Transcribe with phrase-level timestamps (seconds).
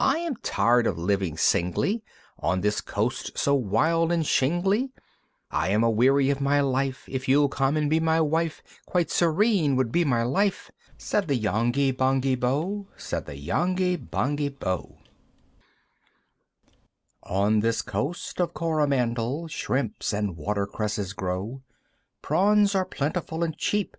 [0.00, 2.02] "I am tired of living singly,
[2.40, 4.92] "On this coast so wild and shingly,
[5.50, 9.74] "I'm a weary of my life; "If you'll come and be my wife, "Quite serene
[9.76, 14.90] would be my life!" Said the Yonghy Bonghy Bò, Said the Yonghy Bonghy Bò.
[14.90, 14.96] IV.
[17.22, 21.62] "On this Coast of Coromandel, "Shrimps and watercresses grow,
[22.20, 23.96] "Prawns are plentiful and cheap."